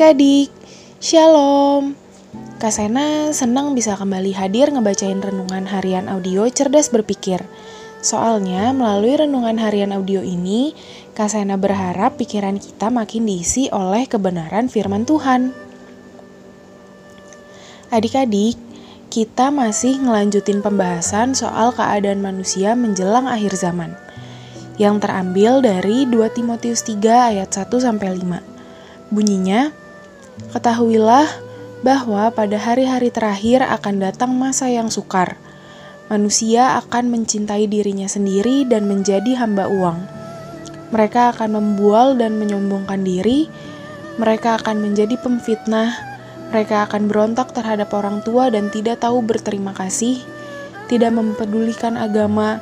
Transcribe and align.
adik-adik, 0.00 0.48
Shalom. 0.96 1.92
Kak 2.56 2.72
Sena 2.72 3.36
senang 3.36 3.76
bisa 3.76 4.00
kembali 4.00 4.32
hadir 4.32 4.72
ngebacain 4.72 5.20
renungan 5.20 5.68
harian 5.68 6.08
audio 6.08 6.48
cerdas 6.48 6.88
berpikir. 6.88 7.44
Soalnya 8.00 8.72
melalui 8.72 9.20
renungan 9.20 9.60
harian 9.60 9.92
audio 9.92 10.24
ini, 10.24 10.72
Kak 11.12 11.36
Sena 11.36 11.60
berharap 11.60 12.16
pikiran 12.16 12.56
kita 12.56 12.88
makin 12.88 13.28
diisi 13.28 13.68
oleh 13.68 14.08
kebenaran 14.08 14.72
firman 14.72 15.04
Tuhan. 15.04 15.52
Adik-adik, 17.92 18.56
kita 19.12 19.52
masih 19.52 20.00
ngelanjutin 20.00 20.64
pembahasan 20.64 21.36
soal 21.36 21.76
keadaan 21.76 22.24
manusia 22.24 22.72
menjelang 22.72 23.28
akhir 23.28 23.52
zaman 23.52 23.92
yang 24.80 24.96
terambil 24.96 25.60
dari 25.60 26.08
2 26.08 26.24
Timotius 26.32 26.88
3 26.88 27.36
ayat 27.36 27.52
1 27.52 27.68
sampai 27.84 28.16
5. 28.16 28.40
Bunyinya, 29.12 29.74
Ketahuilah 30.48 31.28
bahwa 31.84 32.32
pada 32.32 32.56
hari-hari 32.56 33.12
terakhir 33.12 33.60
akan 33.60 34.00
datang 34.00 34.32
masa 34.32 34.72
yang 34.72 34.88
sukar. 34.88 35.36
Manusia 36.08 36.80
akan 36.80 37.12
mencintai 37.12 37.68
dirinya 37.68 38.08
sendiri 38.08 38.64
dan 38.64 38.88
menjadi 38.88 39.36
hamba 39.36 39.68
uang. 39.68 40.00
Mereka 40.90 41.36
akan 41.36 41.60
membual 41.60 42.16
dan 42.16 42.40
menyombongkan 42.40 43.04
diri. 43.04 43.46
Mereka 44.18 44.64
akan 44.64 44.82
menjadi 44.82 45.20
pemfitnah. 45.20 45.94
Mereka 46.50 46.90
akan 46.90 47.06
berontak 47.06 47.54
terhadap 47.54 47.94
orang 47.94 48.26
tua 48.26 48.50
dan 48.50 48.74
tidak 48.74 49.06
tahu 49.06 49.22
berterima 49.22 49.70
kasih, 49.70 50.18
tidak 50.90 51.14
mempedulikan 51.14 51.94
agama, 51.94 52.58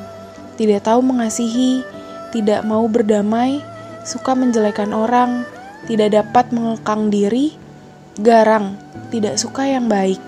tidak 0.60 0.84
tahu 0.84 1.00
mengasihi, 1.00 1.80
tidak 2.28 2.68
mau 2.68 2.84
berdamai, 2.84 3.64
suka 4.04 4.36
menjelekan 4.36 4.92
orang, 4.92 5.48
tidak 5.88 6.12
dapat 6.12 6.52
mengekang 6.52 7.08
diri, 7.08 7.56
garang, 8.18 8.74
tidak 9.14 9.38
suka 9.38 9.64
yang 9.64 9.86
baik, 9.86 10.18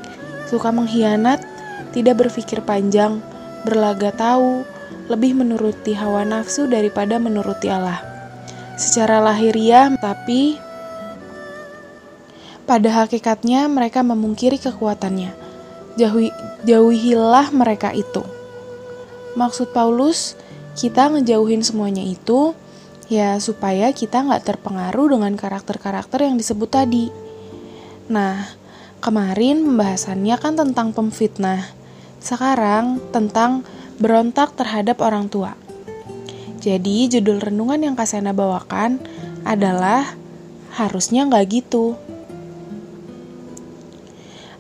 suka 0.47 0.71
mengkhianat, 0.71 1.43
tidak 1.91 2.23
berpikir 2.27 2.63
panjang, 2.63 3.19
berlaga 3.67 4.15
tahu, 4.15 4.63
lebih 5.11 5.35
menuruti 5.35 5.93
hawa 5.95 6.23
nafsu 6.23 6.71
daripada 6.71 7.19
menuruti 7.19 7.67
Allah. 7.67 7.99
Secara 8.79 9.19
lahiriah, 9.21 9.93
tapi 9.99 10.57
pada 12.65 13.03
hakikatnya 13.03 13.67
mereka 13.67 14.07
memungkiri 14.07 14.57
kekuatannya. 14.63 15.35
Jauhi, 15.99 16.31
jauhilah 16.63 17.51
mereka 17.51 17.91
itu. 17.91 18.23
Maksud 19.35 19.75
Paulus, 19.75 20.39
kita 20.79 21.11
ngejauhin 21.11 21.67
semuanya 21.67 22.07
itu 22.07 22.55
ya 23.11 23.43
supaya 23.43 23.91
kita 23.91 24.23
nggak 24.23 24.47
terpengaruh 24.47 25.19
dengan 25.19 25.35
karakter-karakter 25.35 26.31
yang 26.31 26.39
disebut 26.39 26.71
tadi. 26.71 27.30
Nah, 28.11 28.43
kemarin 28.99 29.63
pembahasannya 29.63 30.35
kan 30.43 30.59
tentang 30.59 30.91
pemfitnah. 30.91 31.63
Sekarang 32.19 32.99
tentang 33.15 33.63
berontak 34.03 34.59
terhadap 34.59 34.99
orang 34.99 35.31
tua. 35.31 35.55
Jadi 36.59 37.07
judul 37.07 37.39
renungan 37.39 37.79
yang 37.79 37.95
Kasena 37.95 38.35
bawakan 38.35 38.99
adalah 39.47 40.19
harusnya 40.75 41.23
nggak 41.25 41.47
gitu. 41.55 41.95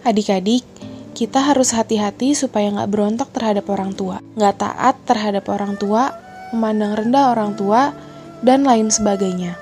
Adik-adik, 0.06 0.64
kita 1.12 1.44
harus 1.44 1.76
hati-hati 1.76 2.32
supaya 2.32 2.72
nggak 2.72 2.88
berontak 2.88 3.28
terhadap 3.34 3.68
orang 3.68 3.92
tua, 3.92 4.22
nggak 4.38 4.56
taat 4.62 4.96
terhadap 5.04 5.44
orang 5.52 5.76
tua, 5.76 6.14
memandang 6.54 6.96
rendah 6.96 7.34
orang 7.36 7.52
tua, 7.58 7.92
dan 8.40 8.64
lain 8.64 8.88
sebagainya. 8.88 9.60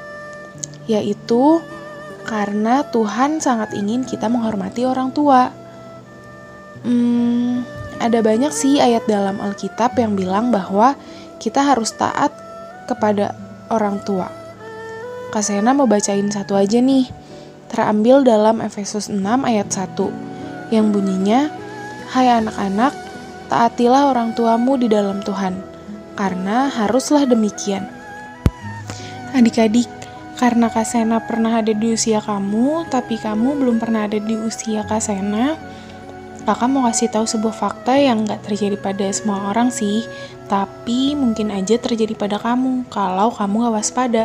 Yaitu 0.86 1.58
karena 2.28 2.84
Tuhan 2.92 3.40
sangat 3.40 3.72
ingin 3.72 4.04
kita 4.04 4.28
menghormati 4.28 4.84
orang 4.84 5.08
tua. 5.16 5.48
Hmm, 6.84 7.64
ada 7.96 8.20
banyak 8.20 8.52
sih 8.52 8.76
ayat 8.78 9.08
dalam 9.08 9.40
Alkitab 9.40 9.96
yang 9.96 10.12
bilang 10.12 10.52
bahwa 10.52 10.92
kita 11.40 11.64
harus 11.64 11.96
taat 11.96 12.30
kepada 12.84 13.32
orang 13.72 14.04
tua. 14.04 14.28
Kasena 15.32 15.72
mau 15.72 15.88
bacain 15.88 16.28
satu 16.28 16.52
aja 16.52 16.84
nih, 16.84 17.08
terambil 17.72 18.20
dalam 18.24 18.60
Efesus 18.60 19.08
6 19.08 19.24
ayat 19.48 19.72
1 19.72 20.68
yang 20.68 20.92
bunyinya, 20.92 21.48
Hai 22.08 22.28
anak-anak, 22.28 22.92
taatilah 23.52 24.08
orang 24.08 24.32
tuamu 24.32 24.80
di 24.80 24.88
dalam 24.88 25.20
Tuhan, 25.20 25.60
karena 26.16 26.72
haruslah 26.72 27.28
demikian. 27.28 27.84
Adik-adik, 29.36 29.97
karena 30.38 30.70
Kasena 30.70 31.18
pernah 31.18 31.58
ada 31.58 31.74
di 31.74 31.92
usia 31.92 32.22
kamu, 32.22 32.86
tapi 32.88 33.18
kamu 33.18 33.58
belum 33.58 33.76
pernah 33.82 34.06
ada 34.06 34.22
di 34.22 34.38
usia 34.38 34.86
Kasena, 34.86 35.58
kakak 36.46 36.70
mau 36.70 36.86
kasih 36.86 37.10
tahu 37.10 37.26
sebuah 37.26 37.52
fakta 37.52 37.98
yang 37.98 38.24
gak 38.24 38.46
terjadi 38.46 38.78
pada 38.78 39.10
semua 39.10 39.50
orang 39.50 39.68
sih, 39.74 40.06
tapi 40.46 41.18
mungkin 41.18 41.50
aja 41.50 41.76
terjadi 41.76 42.14
pada 42.14 42.38
kamu 42.38 42.86
kalau 42.88 43.34
kamu 43.34 43.66
gak 43.66 43.74
waspada. 43.82 44.24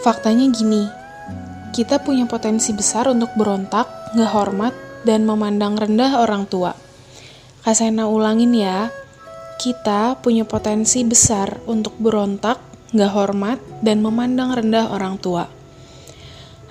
Faktanya 0.00 0.48
gini, 0.50 0.88
kita 1.76 2.00
punya 2.02 2.26
potensi 2.26 2.74
besar 2.74 3.06
untuk 3.12 3.30
berontak 3.38 4.02
nggak 4.12 4.32
hormat, 4.32 4.74
dan 5.02 5.26
memandang 5.26 5.74
rendah 5.74 6.20
orang 6.22 6.46
tua. 6.46 6.76
Kasena 7.62 8.06
ulangin 8.10 8.52
ya, 8.54 8.90
kita 9.58 10.18
punya 10.18 10.42
potensi 10.42 11.06
besar 11.06 11.62
untuk 11.70 11.94
berontak, 11.98 12.58
nggak 12.92 13.12
hormat, 13.12 13.58
dan 13.80 14.04
memandang 14.04 14.52
rendah 14.52 14.92
orang 14.92 15.16
tua. 15.18 15.48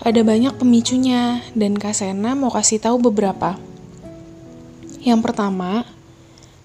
Ada 0.02 0.26
banyak 0.26 0.58
pemicunya, 0.58 1.46
dan 1.54 1.78
Kasena 1.78 2.34
mau 2.34 2.50
kasih 2.50 2.82
tahu 2.82 2.98
beberapa. 3.12 3.58
Yang 5.02 5.20
pertama, 5.26 5.86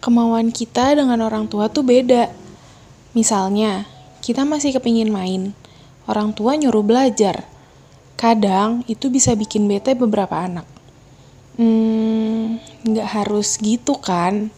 kemauan 0.01 0.53
kita 0.53 0.97
dengan 0.97 1.21
orang 1.25 1.49
tua 1.49 1.69
tuh 1.69 1.85
beda. 1.85 2.33
Misalnya, 3.13 3.85
kita 4.25 4.45
masih 4.45 4.77
kepingin 4.77 5.13
main, 5.13 5.53
orang 6.09 6.33
tua 6.37 6.57
nyuruh 6.57 6.85
belajar, 6.85 7.49
Kadang 8.17 8.81
itu 8.89 9.13
bisa 9.13 9.37
bikin 9.37 9.69
bete 9.69 9.93
beberapa 9.93 10.41
anak. 10.41 10.65
Hmm, 11.61 12.57
nggak 12.81 13.09
harus 13.13 13.61
gitu 13.61 14.01
kan? 14.01 14.49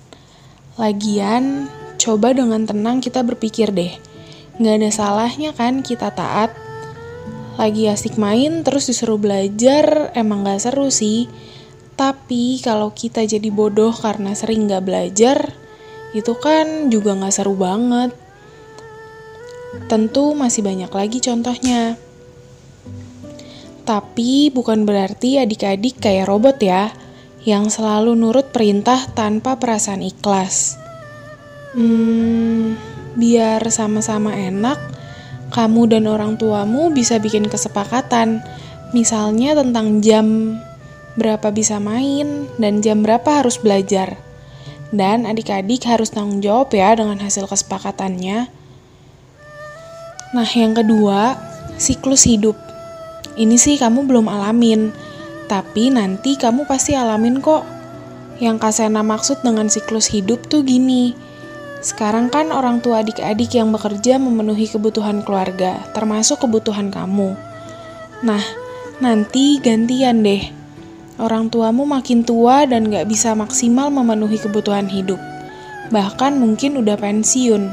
Lagian, 0.79 1.67
coba 1.99 2.31
dengan 2.31 2.63
tenang 2.63 3.03
kita 3.03 3.19
berpikir 3.27 3.75
deh. 3.75 3.99
Nggak 4.59 4.75
ada 4.75 4.91
salahnya 4.91 5.51
kan 5.55 5.87
kita 5.87 6.11
taat. 6.11 6.51
Lagi 7.59 7.91
asik 7.91 8.19
main 8.19 8.63
terus 8.63 8.87
disuruh 8.91 9.19
belajar, 9.19 10.15
emang 10.15 10.47
nggak 10.47 10.63
seru 10.63 10.91
sih. 10.91 11.27
Tapi 11.99 12.63
kalau 12.63 12.95
kita 12.95 13.27
jadi 13.27 13.51
bodoh 13.51 13.91
karena 13.91 14.35
sering 14.35 14.71
nggak 14.71 14.87
belajar, 14.87 15.51
itu 16.15 16.35
kan 16.39 16.91
juga 16.91 17.19
nggak 17.19 17.35
seru 17.35 17.59
banget. 17.59 18.15
Tentu 19.91 20.35
masih 20.35 20.63
banyak 20.63 20.91
lagi 20.91 21.19
contohnya. 21.19 21.99
Tapi 23.83 24.53
bukan 24.55 24.85
berarti 24.85 25.41
adik-adik 25.43 25.99
kayak 25.99 26.29
robot 26.29 26.61
ya, 26.61 26.93
yang 27.49 27.73
selalu 27.73 28.13
nurut 28.15 28.53
perintah 28.53 29.09
tanpa 29.17 29.57
perasaan 29.57 30.05
ikhlas. 30.05 30.77
Hmm, 31.73 32.77
biar 33.19 33.61
sama-sama 33.69 34.33
enak, 34.33 34.79
kamu 35.51 35.91
dan 35.91 36.07
orang 36.07 36.39
tuamu 36.39 36.95
bisa 36.95 37.19
bikin 37.19 37.51
kesepakatan, 37.51 38.41
misalnya 38.95 39.59
tentang 39.59 39.99
jam 40.01 40.57
berapa 41.19 41.51
bisa 41.51 41.83
main 41.83 42.47
dan 42.63 42.79
jam 42.79 43.03
berapa 43.03 43.43
harus 43.43 43.59
belajar. 43.59 44.15
Dan 44.89 45.29
adik-adik 45.29 45.85
harus 45.85 46.09
tanggung 46.09 46.41
jawab 46.41 46.73
ya 46.73 46.97
dengan 46.97 47.21
hasil 47.21 47.45
kesepakatannya. 47.45 48.49
Nah, 50.33 50.49
yang 50.57 50.73
kedua, 50.73 51.37
siklus 51.77 52.25
hidup. 52.25 52.57
Ini 53.37 53.57
sih 53.61 53.77
kamu 53.77 54.09
belum 54.09 54.33
alamin, 54.33 54.89
tapi 55.45 55.93
nanti 55.93 56.41
kamu 56.41 56.65
pasti 56.65 56.97
alamin 56.97 57.45
kok. 57.45 57.65
Yang 58.39 58.57
Kasena 58.65 59.03
maksud 59.03 59.43
dengan 59.43 59.69
siklus 59.69 60.09
hidup 60.09 60.47
tuh 60.49 60.65
gini. 60.65 61.28
Sekarang 61.79 62.27
kan 62.27 62.51
orang 62.51 62.83
tua 62.83 63.07
adik-adik 63.07 63.55
yang 63.55 63.71
bekerja 63.71 64.19
memenuhi 64.19 64.67
kebutuhan 64.67 65.23
keluarga, 65.23 65.79
termasuk 65.95 66.43
kebutuhan 66.43 66.91
kamu. 66.91 67.39
Nah, 68.27 68.43
nanti 68.99 69.63
gantian 69.63 70.27
deh. 70.27 70.43
Orang 71.23 71.51
tuamu 71.51 71.87
makin 71.87 72.27
tua 72.27 72.67
dan 72.67 72.91
gak 72.91 73.07
bisa 73.07 73.35
maksimal 73.35 73.91
memenuhi 73.95 74.39
kebutuhan 74.43 74.91
hidup. 74.91 75.19
Bahkan 75.91 76.39
mungkin 76.39 76.83
udah 76.83 76.99
pensiun. 76.99 77.71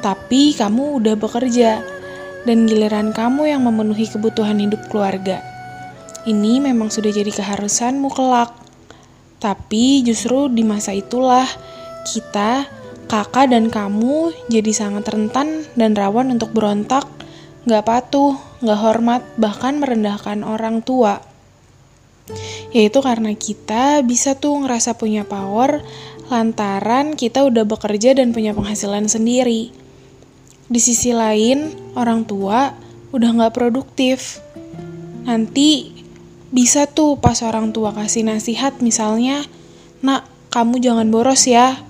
Tapi 0.00 0.56
kamu 0.56 1.00
udah 1.00 1.14
bekerja 1.16 1.84
dan 2.48 2.64
giliran 2.64 3.12
kamu 3.12 3.52
yang 3.52 3.64
memenuhi 3.64 4.08
kebutuhan 4.08 4.56
hidup 4.56 4.88
keluarga. 4.88 5.44
Ini 6.24 6.64
memang 6.64 6.88
sudah 6.88 7.12
jadi 7.12 7.28
keharusanmu 7.28 8.08
kelak. 8.12 8.52
Tapi 9.40 10.04
justru 10.04 10.48
di 10.48 10.64
masa 10.64 10.92
itulah 10.92 11.46
kita, 12.08 12.77
kakak 13.08 13.50
dan 13.50 13.72
kamu 13.72 14.36
jadi 14.52 14.70
sangat 14.70 15.08
rentan 15.08 15.64
dan 15.74 15.96
rawan 15.96 16.30
untuk 16.30 16.52
berontak, 16.52 17.08
gak 17.64 17.88
patuh, 17.88 18.36
nggak 18.60 18.80
hormat, 18.80 19.22
bahkan 19.40 19.80
merendahkan 19.80 20.44
orang 20.44 20.84
tua. 20.84 21.24
Yaitu 22.76 23.00
karena 23.00 23.32
kita 23.32 24.04
bisa 24.04 24.36
tuh 24.36 24.60
ngerasa 24.60 25.00
punya 25.00 25.24
power 25.24 25.80
lantaran 26.28 27.16
kita 27.16 27.40
udah 27.48 27.64
bekerja 27.64 28.12
dan 28.12 28.36
punya 28.36 28.52
penghasilan 28.52 29.08
sendiri. 29.08 29.72
Di 30.68 30.80
sisi 30.80 31.16
lain, 31.16 31.72
orang 31.96 32.28
tua 32.28 32.76
udah 33.16 33.30
nggak 33.32 33.56
produktif. 33.56 34.44
Nanti 35.24 35.96
bisa 36.52 36.84
tuh 36.84 37.16
pas 37.16 37.40
orang 37.40 37.72
tua 37.72 37.96
kasih 37.96 38.28
nasihat 38.28 38.84
misalnya, 38.84 39.44
nak 40.04 40.28
kamu 40.52 40.84
jangan 40.84 41.08
boros 41.08 41.48
ya. 41.48 41.80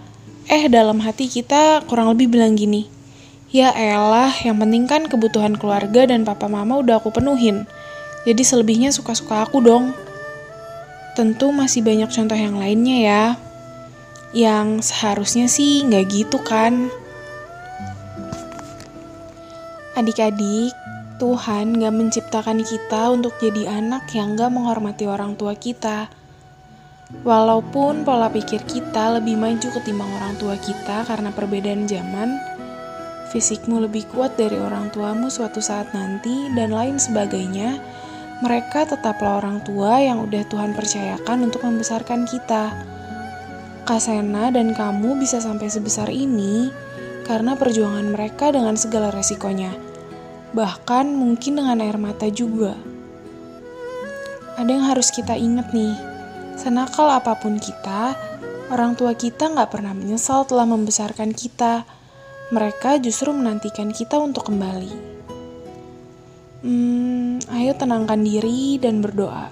Eh 0.49 0.65
dalam 0.73 1.05
hati 1.05 1.29
kita 1.29 1.85
kurang 1.85 2.17
lebih 2.17 2.33
bilang 2.33 2.57
gini, 2.57 2.89
ya 3.53 3.69
elah 3.77 4.33
yang 4.41 4.57
penting 4.57 4.89
kan 4.89 5.05
kebutuhan 5.05 5.61
keluarga 5.61 6.09
dan 6.09 6.25
papa 6.25 6.49
mama 6.49 6.81
udah 6.81 7.05
aku 7.05 7.13
penuhin. 7.13 7.69
Jadi 8.25 8.43
selebihnya 8.49 8.89
suka-suka 8.89 9.45
aku 9.45 9.61
dong. 9.61 9.93
Tentu 11.13 11.53
masih 11.53 11.85
banyak 11.85 12.09
contoh 12.09 12.35
yang 12.35 12.57
lainnya 12.57 12.97
ya. 12.97 13.25
Yang 14.33 14.89
seharusnya 14.89 15.53
sih 15.53 15.85
nggak 15.85 16.05
gitu 16.17 16.41
kan. 16.41 16.89
Adik-adik, 19.99 20.73
Tuhan 21.19 21.83
gak 21.83 21.91
menciptakan 21.91 22.63
kita 22.63 23.11
untuk 23.11 23.35
jadi 23.43 23.83
anak 23.83 24.07
yang 24.15 24.39
gak 24.39 24.55
menghormati 24.55 25.11
orang 25.11 25.35
tua 25.35 25.59
kita. 25.59 26.07
Walaupun 27.09 28.05
pola 28.05 28.29
pikir 28.29 28.61
kita 28.69 29.17
lebih 29.17 29.41
maju 29.41 29.65
ketimbang 29.65 30.13
orang 30.21 30.37
tua 30.37 30.61
kita 30.61 31.09
karena 31.09 31.33
perbedaan 31.33 31.89
zaman, 31.89 32.37
fisikmu 33.33 33.81
lebih 33.89 34.05
kuat 34.13 34.37
dari 34.37 34.61
orang 34.61 34.93
tuamu 34.93 35.33
suatu 35.33 35.61
saat 35.65 35.89
nanti, 35.97 36.53
dan 36.53 36.69
lain 36.69 37.01
sebagainya, 37.01 37.81
mereka 38.45 38.85
tetaplah 38.85 39.41
orang 39.41 39.65
tua 39.65 40.05
yang 40.05 40.21
udah 40.21 40.45
Tuhan 40.53 40.77
percayakan 40.77 41.49
untuk 41.49 41.65
membesarkan 41.65 42.29
kita. 42.29 42.77
Kasena 43.89 44.53
dan 44.53 44.77
kamu 44.77 45.17
bisa 45.17 45.41
sampai 45.41 45.73
sebesar 45.73 46.13
ini 46.13 46.69
karena 47.25 47.57
perjuangan 47.57 48.05
mereka 48.13 48.53
dengan 48.53 48.77
segala 48.77 49.09
resikonya 49.09 49.89
bahkan 50.57 51.13
mungkin 51.13 51.61
dengan 51.61 51.85
air 51.85 52.01
mata 52.01 52.29
juga. 52.33 52.73
Ada 54.57 54.71
yang 54.75 54.85
harus 54.91 55.13
kita 55.13 55.37
ingat 55.39 55.71
nih, 55.71 55.95
senakal 56.59 57.07
apa 57.07 57.39
pun 57.39 57.63
kita, 57.63 58.19
orang 58.75 58.99
tua 58.99 59.15
kita 59.15 59.55
nggak 59.55 59.71
pernah 59.71 59.95
menyesal 59.95 60.43
telah 60.43 60.67
membesarkan 60.67 61.31
kita. 61.31 61.87
Mereka 62.51 62.99
justru 62.99 63.31
menantikan 63.31 63.95
kita 63.95 64.19
untuk 64.19 64.51
kembali. 64.51 64.93
Hmm, 66.67 67.39
ayo 67.55 67.73
tenangkan 67.79 68.19
diri 68.19 68.83
dan 68.83 68.99
berdoa. 68.99 69.47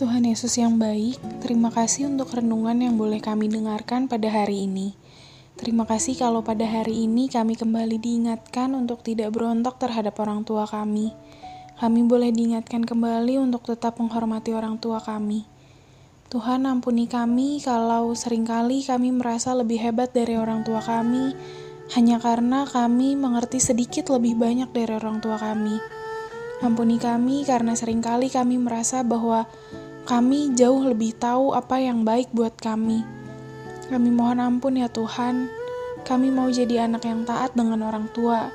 Tuhan 0.00 0.24
Yesus 0.26 0.58
yang 0.58 0.80
baik, 0.80 1.20
terima 1.44 1.70
kasih 1.70 2.08
untuk 2.10 2.34
renungan 2.34 2.74
yang 2.80 2.98
boleh 2.98 3.22
kami 3.22 3.46
dengarkan 3.46 4.08
pada 4.10 4.26
hari 4.32 4.66
ini. 4.66 4.96
Terima 5.54 5.86
kasih 5.86 6.18
kalau 6.18 6.42
pada 6.42 6.66
hari 6.66 7.06
ini 7.06 7.30
kami 7.30 7.54
kembali 7.54 8.00
diingatkan 8.02 8.74
untuk 8.74 9.04
tidak 9.06 9.30
berontak 9.30 9.78
terhadap 9.78 10.18
orang 10.18 10.42
tua 10.42 10.66
kami. 10.66 11.14
Kami 11.80 12.00
boleh 12.04 12.34
diingatkan 12.34 12.84
kembali 12.84 13.40
untuk 13.40 13.68
tetap 13.68 13.96
menghormati 14.02 14.52
orang 14.52 14.76
tua 14.80 14.98
kami. 15.00 15.46
Tuhan 16.32 16.64
ampuni 16.64 17.04
kami 17.04 17.60
kalau 17.60 18.16
sering 18.16 18.48
kali 18.48 18.80
kami 18.80 19.12
merasa 19.12 19.52
lebih 19.52 19.76
hebat 19.76 20.16
dari 20.16 20.32
orang 20.40 20.64
tua 20.64 20.80
kami 20.80 21.36
hanya 21.92 22.16
karena 22.16 22.64
kami 22.64 23.20
mengerti 23.20 23.60
sedikit 23.60 24.08
lebih 24.08 24.40
banyak 24.40 24.72
dari 24.72 24.96
orang 24.96 25.20
tua 25.20 25.36
kami. 25.36 25.76
Ampuni 26.64 26.96
kami 26.96 27.44
karena 27.44 27.76
sering 27.76 28.00
kali 28.00 28.32
kami 28.32 28.56
merasa 28.56 29.04
bahwa 29.04 29.44
kami 30.08 30.56
jauh 30.56 30.82
lebih 30.88 31.12
tahu 31.18 31.52
apa 31.52 31.82
yang 31.82 32.00
baik 32.06 32.32
buat 32.32 32.56
kami. 32.56 33.04
Kami 33.92 34.08
mohon 34.08 34.40
ampun 34.40 34.80
ya 34.80 34.88
Tuhan. 34.88 35.52
Kami 36.02 36.32
mau 36.32 36.48
jadi 36.48 36.88
anak 36.88 37.06
yang 37.06 37.22
taat 37.22 37.54
dengan 37.54 37.78
orang 37.86 38.10
tua, 38.10 38.50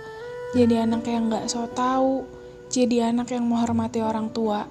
jadi 0.51 0.83
anak 0.83 1.07
yang 1.07 1.31
gak 1.31 1.47
so 1.47 1.63
tau, 1.71 2.27
jadi 2.69 3.11
anak 3.13 3.31
yang 3.33 3.47
menghormati 3.47 4.03
orang 4.03 4.31
tua. 4.31 4.67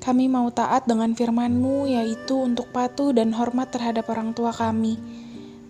Kami 0.00 0.30
mau 0.30 0.46
taat 0.54 0.86
dengan 0.86 1.12
firman-Mu, 1.16 1.90
yaitu 1.90 2.38
untuk 2.38 2.70
patuh 2.70 3.10
dan 3.10 3.34
hormat 3.34 3.74
terhadap 3.74 4.06
orang 4.12 4.30
tua 4.36 4.54
kami. 4.54 5.00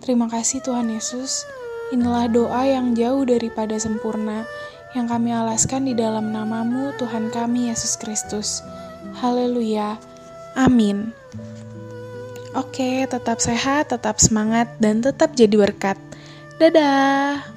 Terima 0.03 0.29
kasih 0.29 0.61
Tuhan 0.61 0.93
Yesus. 0.93 1.47
Inilah 1.89 2.29
doa 2.29 2.61
yang 2.67 2.93
jauh 2.93 3.25
daripada 3.25 3.73
sempurna, 3.81 4.45
yang 4.93 5.09
kami 5.09 5.33
alaskan 5.33 5.89
di 5.89 5.97
dalam 5.97 6.29
namamu 6.29 6.93
Tuhan 7.01 7.33
kami 7.33 7.73
Yesus 7.73 7.97
Kristus. 7.97 8.61
Haleluya. 9.17 9.97
Amin. 10.53 11.15
Oke, 12.53 13.05
tetap 13.09 13.41
sehat, 13.41 13.89
tetap 13.93 14.17
semangat, 14.17 14.69
dan 14.81 15.01
tetap 15.01 15.33
jadi 15.33 15.55
berkat. 15.57 15.97
Dadah! 16.57 17.56